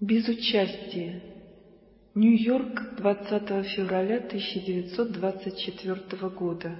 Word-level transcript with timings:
Без 0.00 0.28
участия. 0.28 1.20
Нью-Йорк, 2.14 2.94
20 2.98 3.66
февраля 3.66 4.18
1924 4.18 6.28
года. 6.28 6.76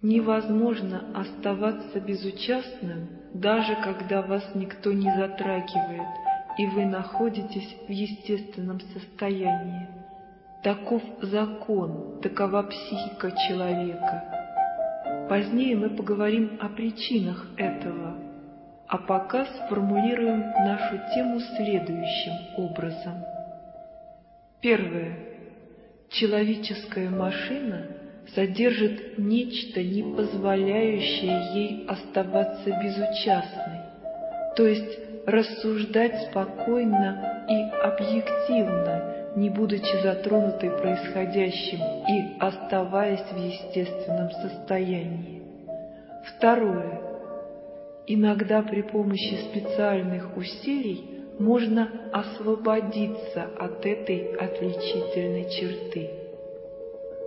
Невозможно 0.00 1.20
оставаться 1.20 1.98
безучастным, 1.98 3.08
даже 3.34 3.74
когда 3.82 4.22
вас 4.22 4.54
никто 4.54 4.92
не 4.92 5.12
затрагивает, 5.16 6.06
и 6.58 6.66
вы 6.66 6.86
находитесь 6.86 7.74
в 7.88 7.90
естественном 7.90 8.78
состоянии. 8.78 9.88
Таков 10.62 11.02
закон, 11.22 12.20
такова 12.22 12.62
психика 12.62 13.32
человека. 13.48 15.26
Позднее 15.28 15.74
мы 15.74 15.90
поговорим 15.90 16.56
о 16.60 16.68
причинах 16.68 17.48
этого– 17.56 18.01
а 18.92 18.98
пока 18.98 19.46
сформулируем 19.46 20.40
нашу 20.66 21.00
тему 21.14 21.40
следующим 21.56 22.32
образом. 22.58 23.24
Первое. 24.60 25.16
Человеческая 26.10 27.08
машина 27.08 27.86
содержит 28.34 29.16
нечто, 29.16 29.82
не 29.82 30.02
позволяющее 30.02 31.54
ей 31.54 31.86
оставаться 31.88 32.68
безучастной, 32.84 33.80
то 34.56 34.66
есть 34.66 34.98
рассуждать 35.26 36.28
спокойно 36.28 37.46
и 37.48 37.62
объективно, 37.82 39.32
не 39.36 39.48
будучи 39.48 40.02
затронутой 40.02 40.70
происходящим 40.70 41.78
и 42.10 42.38
оставаясь 42.38 43.24
в 43.32 43.36
естественном 43.38 44.30
состоянии. 44.32 45.42
Второе. 46.26 47.11
Иногда 48.06 48.62
при 48.62 48.82
помощи 48.82 49.36
специальных 49.50 50.36
усилий 50.36 51.04
можно 51.38 51.88
освободиться 52.12 53.44
от 53.58 53.86
этой 53.86 54.34
отличительной 54.34 55.48
черты. 55.50 56.10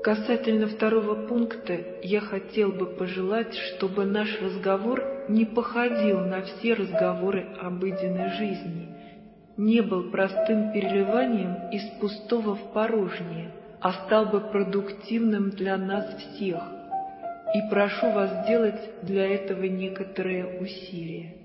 Касательно 0.04 0.68
второго 0.68 1.28
пункта, 1.28 1.80
я 2.04 2.22
хотел 2.22 2.72
бы 2.72 2.86
пожелать, 2.86 3.56
чтобы 3.56 4.06
наш 4.06 4.40
разговор 4.40 5.04
не 5.30 5.46
походил 5.46 6.20
на 6.20 6.44
все 6.44 6.74
разговоры 6.74 7.48
обыденной 7.60 8.30
жизни, 8.34 8.90
не 9.58 9.82
был 9.82 10.12
простым 10.12 10.74
переливанием 10.74 11.72
из 11.72 11.84
пустого 12.00 12.56
в 12.56 12.74
порожнее, 12.74 13.52
а 13.82 14.06
стал 14.06 14.28
бы 14.28 14.42
продуктивным 14.42 15.50
для 15.52 15.78
нас 15.78 16.06
всех, 16.18 16.62
и 17.56 17.70
прошу 17.70 18.12
вас 18.12 18.44
сделать 18.44 18.82
для 19.04 19.26
этого 19.28 19.64
некоторые 19.64 20.60
усилия. 20.60 21.36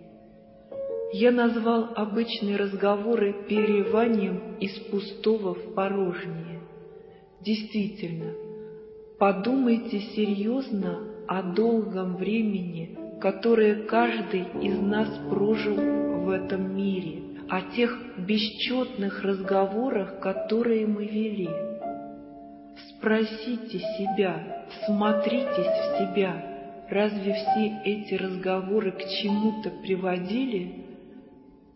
Я 1.12 1.30
назвал 1.30 1.91
обычные 1.94 2.56
разговоры 2.56 3.33
переливанием 3.48 4.56
из 4.58 4.77
пустого 4.91 5.55
в 5.55 5.75
порожнее. 5.75 6.62
Действительно, 7.41 8.33
подумайте 9.20 10.00
серьезно 10.00 10.98
о 11.28 11.42
долгом 11.42 12.16
времени, 12.16 12.98
которое 13.20 13.86
каждый 13.86 14.47
из 14.62 14.81
нас 14.81 15.08
прожил 15.28 15.77
в 15.77 16.31
этом 16.31 16.77
мире, 16.77 17.22
о 17.48 17.62
тех 17.77 17.97
бесчетных 18.19 19.22
разговорах, 19.22 20.19
которые 20.19 20.88
мы 20.88 21.06
вели. 21.06 21.69
Спросите 22.89 23.78
себя, 23.78 24.64
всмотритесь 24.70 25.48
в 25.48 25.98
себя, 25.98 26.34
разве 26.89 27.33
все 27.34 27.81
эти 27.84 28.14
разговоры 28.14 28.92
к 28.92 29.05
чему-то 29.09 29.70
приводили? 29.70 30.84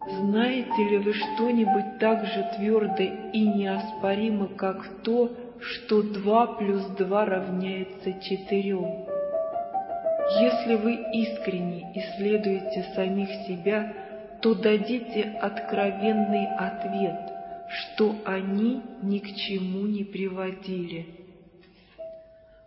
Знаете 0.06 0.88
ли 0.91 0.98
вы 0.98 1.14
что-нибудь 1.14 1.98
так 1.98 2.27
же 2.27 2.50
твердо 2.56 3.02
и 3.33 3.41
неоспоримо, 3.41 4.48
как 4.48 4.86
то, 5.02 5.33
что 5.61 6.02
два 6.02 6.46
плюс 6.46 6.84
два 6.98 7.24
равняется 7.24 8.12
четырем? 8.20 9.07
Если 10.40 10.74
вы 10.74 10.95
искренне 11.12 11.90
исследуете 11.95 12.84
самих 12.95 13.30
себя, 13.46 13.92
то 14.42 14.55
дадите 14.55 15.23
откровенный 15.40 16.48
ответ– 16.58 17.30
что 17.69 18.17
они 18.25 18.83
ни 19.02 19.19
к 19.19 19.27
чему 19.35 19.86
не 19.86 20.05
приводили. 20.05 21.07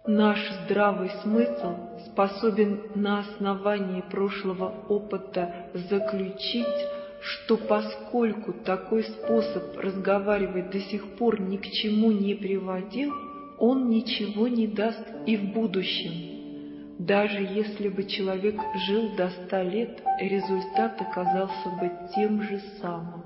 Наш 0.06 0.40
здравый 0.63 1.09
смысл 1.22 1.75
способен 2.06 2.81
на 2.96 3.19
основании 3.19 4.02
прошлого 4.02 4.74
опыта 4.88 5.68
заключить, 5.74 6.66
что 7.22 7.58
поскольку 7.58 8.53
такой 8.53 9.03
способ 9.03 9.78
разговаривать 9.78 10.69
до 10.69 10.80
сих 10.80 11.18
пор 11.18 11.41
ни 11.41 11.58
к 11.58 11.69
чему 11.69 12.12
не 12.12 12.35
приводил, 12.35 13.14
он 13.58 13.90
ничего 13.90 14.47
не 14.47 14.68
даст 14.68 15.03
и 15.25 15.35
в 15.35 15.52
будущем. 15.52 16.38
Даже 17.00 17.41
если 17.41 17.90
бы 17.90 18.06
человек 18.06 18.56
жил 18.88 19.16
до 19.18 19.29
ста 19.29 19.62
лет, 19.62 20.02
результат 20.19 21.02
оказался 21.02 21.69
бы 21.79 21.91
тем 22.16 22.41
же 22.44 22.59
самым. 22.81 23.24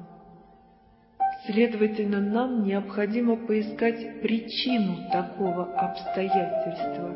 Следовательно, 1.45 2.21
нам 2.21 2.63
необходимо 2.63 3.35
поискать 3.35 4.21
причину 4.21 5.09
такого 5.11 5.73
обстоятельства 5.73 7.15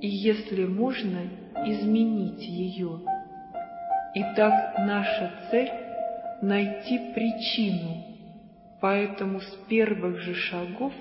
и, 0.00 0.08
если 0.08 0.64
можно, 0.64 1.20
изменить 1.64 2.42
ее. 2.42 3.00
Итак, 4.14 4.74
наша 4.78 5.30
цель– 5.50 5.70
найти 6.42 7.12
причину, 7.14 8.02
поэтому 8.80 9.40
с 9.40 9.58
первых 9.68 10.18
же 10.18 10.34
шагов 10.34 10.92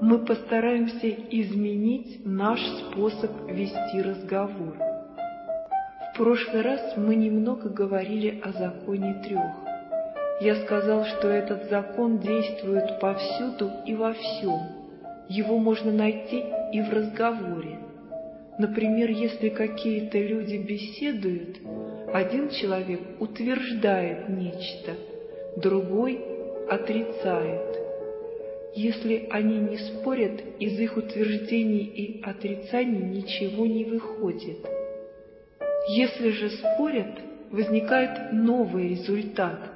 мы 0.00 0.20
постараемся 0.20 1.08
изменить 1.08 2.24
наш 2.24 2.60
способ 2.60 3.50
вести 3.50 4.00
разговор. 4.00 4.76
В 4.78 6.16
прошлый 6.16 6.62
раз 6.62 6.96
мы 6.96 7.16
немного 7.16 7.70
говорили 7.70 8.40
о 8.40 8.52
законе 8.52 9.14
трех. 9.26 9.73
Я 10.40 10.56
сказал, 10.64 11.04
что 11.04 11.28
этот 11.28 11.70
закон 11.70 12.18
действует 12.18 12.98
повсюду 12.98 13.70
и 13.86 13.94
во 13.94 14.12
всем. 14.14 14.60
Его 15.28 15.58
можно 15.58 15.92
найти 15.92 16.44
и 16.72 16.82
в 16.82 16.90
разговоре. 16.90 17.78
Например, 18.58 19.10
если 19.10 19.48
какие-то 19.48 20.18
люди 20.18 20.56
беседуют, 20.56 21.58
один 22.12 22.50
человек 22.50 23.00
утверждает 23.20 24.28
нечто, 24.28 24.92
другой 25.56 26.20
отрицает. 26.68 27.78
Если 28.74 29.28
они 29.30 29.58
не 29.58 29.78
спорят, 29.78 30.40
из 30.58 30.78
их 30.80 30.96
утверждений 30.96 31.84
и 31.84 32.22
отрицаний 32.22 33.02
ничего 33.02 33.66
не 33.66 33.84
выходит. 33.84 34.58
Если 35.90 36.30
же 36.30 36.50
спорят, 36.50 37.20
возникает 37.52 38.32
новый 38.32 38.88
результат– 38.88 39.58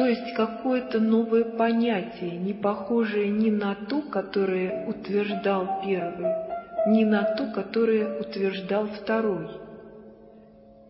то 0.00 0.06
есть 0.06 0.32
какое-то 0.32 0.98
новое 0.98 1.44
понятие, 1.44 2.38
не 2.38 2.54
похожее 2.54 3.28
ни 3.28 3.50
на 3.50 3.74
то, 3.74 4.00
которое 4.00 4.88
утверждал 4.88 5.82
первый, 5.84 6.32
ни 6.86 7.04
на 7.04 7.24
то, 7.34 7.52
которое 7.52 8.18
утверждал 8.18 8.86
второй. 8.86 9.46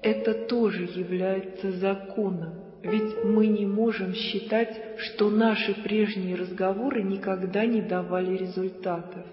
Это 0.01 0.47
тоже 0.47 0.85
является 0.85 1.73
законом, 1.73 2.53
ведь 2.85 3.25
мы 3.25 3.49
не 3.49 3.67
можем 3.67 4.15
считать, 4.15 4.81
что 4.99 5.29
наши 5.29 5.75
прежние 5.83 6.37
разговоры 6.37 7.03
никогда 7.03 7.67
не 7.67 7.83
давали 7.83 8.37
результатов. 8.37 9.27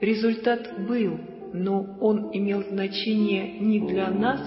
Результат 0.00 0.86
был, 0.86 1.18
но 1.52 1.98
он 2.00 2.30
имел 2.32 2.62
значение 2.70 3.58
не 3.58 3.80
для 3.80 4.10
нас, 4.10 4.40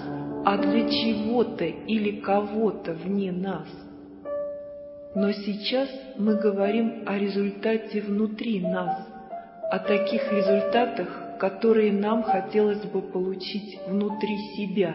а 0.46 0.56
для 0.56 0.88
чего-то 0.88 1.66
или 1.66 2.22
кого-то 2.22 2.94
вне 2.94 3.32
нас. 3.32 3.68
Но 5.16 5.32
сейчас 5.32 5.88
мы 6.18 6.36
говорим 6.36 7.04
о 7.06 7.16
результате 7.16 8.02
внутри 8.02 8.60
нас, 8.60 9.08
о 9.70 9.78
таких 9.78 10.30
результатах, 10.30 11.38
которые 11.38 11.90
нам 11.90 12.22
хотелось 12.22 12.84
бы 12.84 13.00
получить 13.00 13.80
внутри 13.86 14.36
себя. 14.54 14.94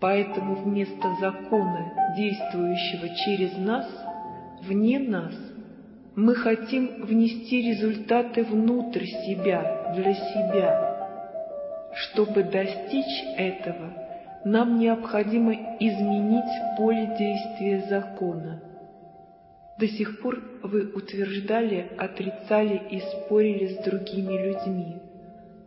Поэтому 0.00 0.56
вместо 0.56 1.08
закона, 1.20 2.14
действующего 2.16 3.14
через 3.14 3.56
нас, 3.58 3.86
вне 4.60 4.98
нас, 4.98 5.36
мы 6.16 6.34
хотим 6.34 7.04
внести 7.04 7.70
результаты 7.70 8.42
внутрь 8.42 9.04
себя, 9.04 9.92
для 9.94 10.14
себя. 10.14 11.92
Чтобы 11.94 12.42
достичь 12.42 13.22
этого, 13.36 13.92
нам 14.44 14.80
необходимо 14.80 15.52
изменить 15.78 16.76
поле 16.76 17.14
действия 17.16 17.86
закона– 17.88 18.64
до 19.80 19.88
сих 19.88 20.20
пор 20.20 20.38
вы 20.62 20.92
утверждали, 20.94 21.90
отрицали 21.96 22.80
и 22.90 23.00
спорили 23.00 23.66
с 23.66 23.84
другими 23.84 24.34
людьми. 24.46 24.96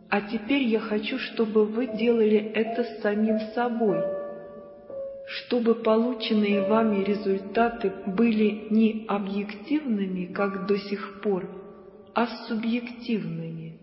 А 0.08 0.20
теперь 0.22 0.62
я 0.62 0.80
хочу, 0.80 1.18
чтобы 1.18 1.66
вы 1.66 1.88
делали 1.88 2.38
это 2.54 2.84
самим 3.02 3.38
собой. 3.54 4.02
чтобы 5.26 5.74
полученные 5.74 6.62
вами 6.68 7.02
результаты 7.02 7.92
были 8.06 8.66
не 8.70 9.06
объективными, 9.08 10.26
как 10.26 10.66
до 10.66 10.76
сих 10.78 11.20
пор, 11.22 11.48
а 12.14 12.26
субъективными. 12.46 13.78